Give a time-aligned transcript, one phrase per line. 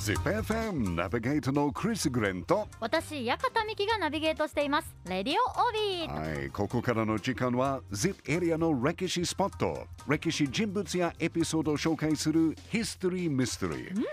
[0.00, 4.96] ZIPFM ナビゲートのクリス・グレンと私館美希がナビゲートしています。
[5.06, 6.38] レディオオビー。
[6.38, 9.86] はい、ここからの時間は ZIP エリアの歴史スポット。
[10.08, 14.04] 歴史人物やエピソードを紹介するヒストリー・ミステリー、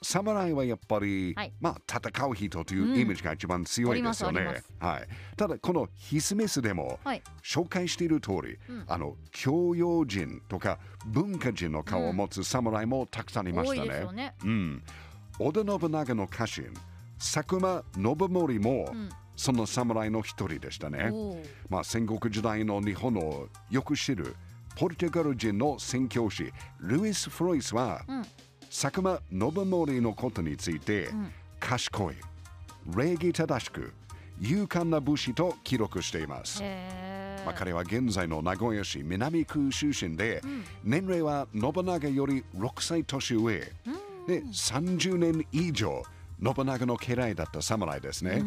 [0.00, 1.52] 侍はやっぱり、はい。
[1.60, 7.22] まあ戦う人というイメージが一番強いですよね、ありますはい、ただこのヒスメスでも、はい。
[7.42, 13.88] 紹介している通り、あの教養人とか文化人の顔を持つ侍もたくさんいましたね。
[13.88, 14.34] ですよね。
[14.42, 14.82] うん、
[15.42, 16.64] 織田信長の家臣
[17.18, 18.94] 佐久間信盛も、
[19.36, 21.10] その侍の一人でしたね。
[21.70, 24.36] まあ、戦国時代の日本をよく知る
[24.76, 28.22] ポルトガル人の宣教師ルイス・フロイスは、ん。
[28.68, 31.08] 佐久間信盛のことについて、
[31.58, 32.16] 賢い
[32.94, 33.94] 礼儀正しく
[34.40, 36.62] 勇敢な武士と記録しています。
[37.46, 40.42] まあ、彼は現在の名古屋市南区出身で、
[40.84, 43.72] 年齢は信長より6歳年上、
[44.30, 46.04] で30年以上
[46.42, 48.42] 信長の家来だった侍ですね、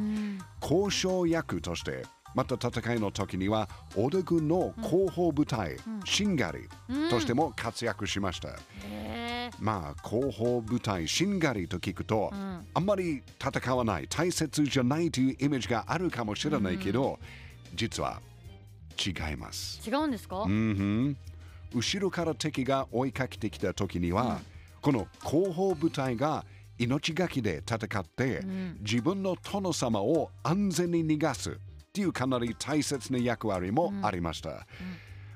[0.62, 6.36] 交渉役としてまた戦いの時には織田軍の後方部隊、しん。
[6.36, 6.68] がり
[7.10, 8.58] としても活躍しました、
[9.60, 12.32] まあ後方部隊しんがりと聞くと、
[12.74, 17.20] あんまり戦わない大切じゃないというイメージがあるかもしれないけど、
[17.76, 18.22] 実は
[18.98, 19.82] 違います。
[19.88, 21.18] 違うんですか、うん
[21.76, 24.40] 後ろから敵が追いかけてきた時には、
[24.84, 26.46] この後方部隊が
[26.78, 28.44] 命がけで戦って、
[28.82, 31.56] 自分の殿様を安全に逃がすっ
[31.94, 34.68] ていうかなり大切な役割もありました。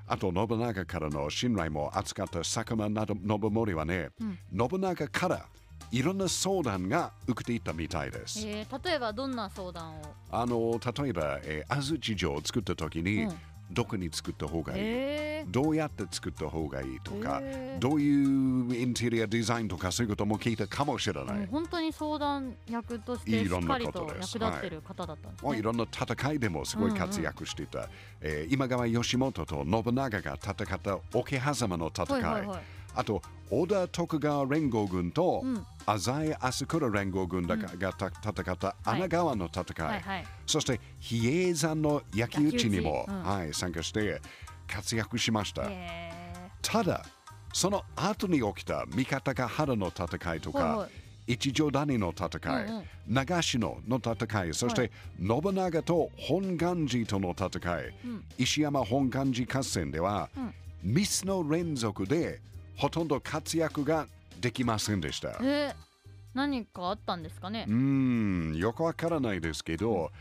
[0.06, 4.10] あと信長からの信頼も厚かった佐久間など信盛はね、
[4.52, 5.46] 信長から
[5.92, 8.46] いろんな相談が受けていたみたいです。
[8.46, 10.02] えー例えばどんな相談を？
[10.30, 13.36] あの例えば、えー安土城を作った時に、うん
[13.72, 15.52] どこに作った方がいい、へー。
[15.52, 17.80] どうやって作った方がいいとかへ、ー。
[17.80, 21.48] どういうインテリアデザインとかそういうことも聞いたかもしれない。
[21.48, 27.90] 本当に相談役としてしいろんなっかりと役立ってる方だったんですね、もういろんな戦いでもすごい活躍していた、
[28.22, 33.22] えー今川義元と信長が戦った桶狭間の戦い、はいはいはいあと
[33.52, 35.66] 織田徳川連合軍とうん。
[35.86, 40.26] 浅井朝倉連合軍だが,、がた戦った穴川の戦い、はいはい。
[40.46, 43.24] そして比叡山の焼き討ちにも、うん。
[43.24, 44.22] はい、参加して
[44.68, 45.64] 活躍しました。
[45.64, 46.12] へ
[46.62, 47.06] ただ、
[47.54, 50.90] その後に起きた三方ヶ原の戦いとか、
[51.26, 52.84] 一条谷の戦い、うんうん。
[53.08, 57.94] 長篠の戦い、そして、信長と本願寺との戦い、
[58.38, 60.30] 石山本願寺合戦では、
[60.84, 62.42] ミスの連続で
[62.78, 64.08] ほとんど活躍が
[64.40, 65.30] できませんでした。
[65.30, 65.88] ーえー
[66.34, 67.66] 何かあったんですかね？
[67.68, 67.74] うー
[68.54, 70.12] ん、よくわからないですけど、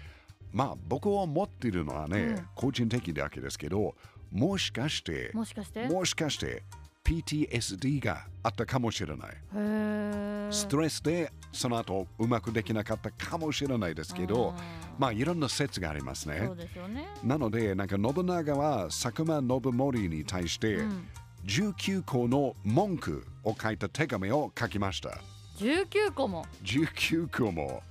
[0.50, 2.46] まあ僕は思っているのはね、うん。
[2.54, 3.94] 個人的だけですけど、
[4.32, 5.80] もしかして、もしかして？
[5.82, 6.62] へもしかして
[7.04, 9.30] PTSD があったかもしれない。
[9.56, 14.54] えストレスでその後うまくできなかったかもしれないですけど、
[14.98, 16.44] まあいろんな説がありますね。
[16.46, 16.52] そ。
[16.52, 17.08] うですよね。
[17.22, 21.06] なので、なんか信長は佐久間信盛に対してん
[21.46, 25.20] 19個の文句を書いた手紙を書きました。
[25.58, 26.44] 19個も。
[26.64, 27.82] 19個も。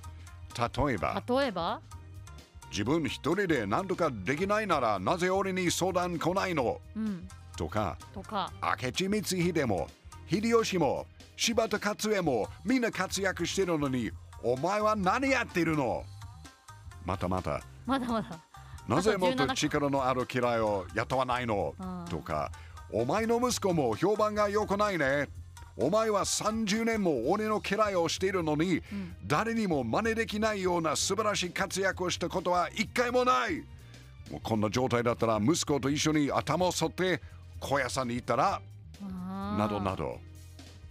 [0.86, 1.80] 例えば、例えば？
[2.70, 6.80] 自分一人で何とかできないならなぜ俺に相談来ないの？
[6.94, 7.26] うん。
[7.56, 8.52] とか、とか。
[8.82, 9.88] 明智光秀も
[10.28, 11.06] 秀吉も
[11.36, 14.10] 柴田勝家もみんな活躍してるのに
[14.42, 16.04] お前は何やってるの？
[17.06, 17.62] またまた。
[17.86, 18.38] まだまだ。
[18.86, 21.74] なぜもっあと17と力のある嫌いを雇わないの？
[21.78, 22.04] うん。
[22.10, 22.52] とか
[22.92, 25.28] お前の息子も評判が良くないね。
[25.78, 28.80] お前は30年も俺の嫌いをしているのに、
[29.26, 33.62] 誰にも真似できないような素晴らしい活躍をしたことは一回もない。
[34.30, 37.20] もうこんな状態だったら息子と一緒に頭を剃って
[37.60, 38.60] 小屋さんに行ったら
[39.56, 40.18] などなど。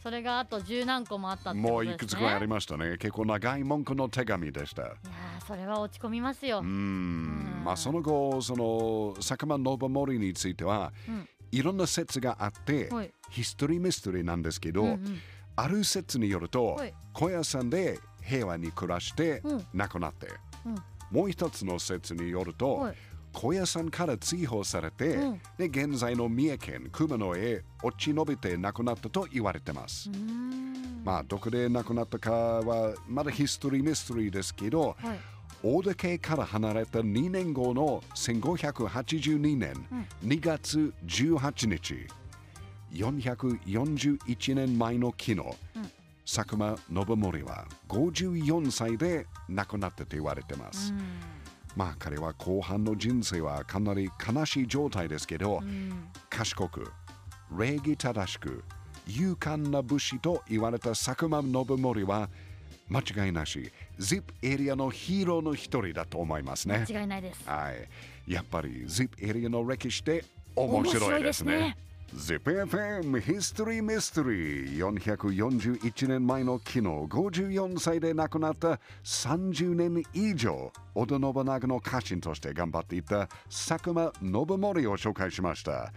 [0.02, 1.96] それがあと十何個もあったってもうことですね。
[1.96, 2.98] いくつかありましたね。
[3.00, 4.84] 結構長い文句の手紙でした。
[4.84, 6.60] いやーそれは落ち込みますよ。
[6.60, 7.64] うーん。
[7.66, 13.14] まあその後その佐久間信盛については、うんいろんな説があって、はい。
[13.30, 15.20] ヒストリーミステリーなんですけど、うんうん。
[15.56, 16.94] ある説によると、はい。
[17.14, 19.66] 小屋さんで平和に暮らしてうん。
[19.74, 20.28] 亡くなって、
[20.66, 20.76] うん。
[21.12, 22.96] もう一つの説によると、はい。
[23.32, 25.42] 小屋さんから追放されて、うん。
[25.58, 30.10] で現在の三重県熊野へ落ち延びて亡くなったと言われてます。
[31.06, 35.20] まあどこで亡くなったかはまだヒストリーミステリーですけど、はい
[35.68, 39.74] 大田家から離れた2年後の1582年
[40.24, 41.96] 2月18日、
[42.94, 45.38] 441年前の昨日、
[46.32, 50.94] 佐久間信盛は54歳で亡くなったと言われてます。
[50.94, 51.00] うん。
[51.76, 56.10] まあ彼は後半の人生はかなり悲しい状態ですけど、うん。
[56.30, 56.92] 賢く、
[57.58, 58.64] 礼儀正しく、
[59.08, 62.30] 勇敢な武士と言われた佐久間信盛は
[62.90, 63.72] 間違いなし。
[64.00, 66.86] ZIP エリアのヒーローの一人だと思いますね。
[66.90, 67.48] 間違いないです。
[67.50, 68.32] はい。
[68.32, 71.78] やっぱり ZIP エリアの歴史って面白いですね。
[72.16, 85.92] ZIPFM History Mystery 441年前の昨日54歳で亡くなった30年以上織田信長の家臣として頑張っていた佐久間信盛を紹介しました。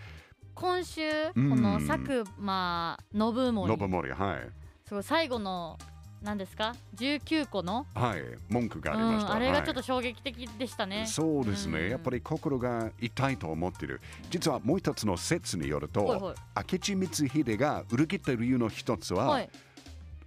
[0.54, 1.62] 今週こうん。
[1.62, 4.48] の佐久間信信盛盛はい。
[4.86, 5.78] すごい最後の
[6.22, 7.86] 何ですか？19個の？
[7.94, 9.64] はい文句がありました、うん、あれがはい。
[9.64, 11.90] ちょっと衝撃的でしたね、そうですね、うん。
[11.90, 14.00] やっぱり心が痛いと思っている。
[14.30, 16.34] 実はもう一つの説によると、はいはい。
[16.72, 19.50] 明智光秀が裏切った理由の一つは、はい。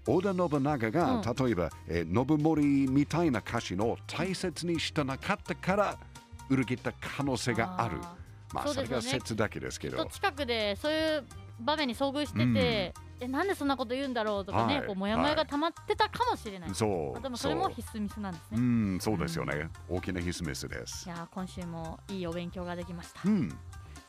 [0.07, 1.45] 織田信長が、うん。
[1.45, 5.97] 例えば、えー信盛みたいな歌詞の大切にしてなかったから
[6.49, 7.97] 裏切った可能性がある。
[8.01, 8.15] あ
[8.53, 10.05] まあそ,、ねれが説だけですけど。
[10.05, 11.23] 近くでそういう
[11.59, 14.87] 場面に遭遇してて、えなんでそんなこと言うんだろうとかね、はい。
[14.87, 17.17] こうモヤモヤが溜まってたかもしれない、そう。
[17.17, 18.61] あでもそれも必須ミスなんですうね、
[18.95, 21.07] んそうですよね、大きな必須ミスです。
[21.07, 23.49] いやー今週もいいお勉強ができました、うん。
[23.49, 23.55] さ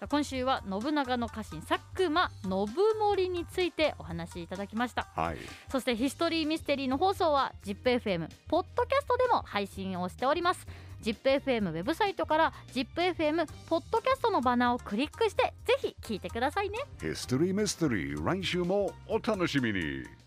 [0.00, 2.50] あ今週は信長の家臣佐久間信
[2.98, 5.08] 盛についてお話しいただきました。
[5.14, 5.36] はい。
[5.68, 10.66] そしてヒストリーミステリーの放送は ZIPFM ポッドキャストでも配信をしております
[11.02, 16.78] ZIPFM ウェブサイトから ZIPFM ポッドキャストのバナーをクリックしてぜひ聞いてくださいね。
[17.00, 20.21] ヒストリーミステリー来週もお楽しみに。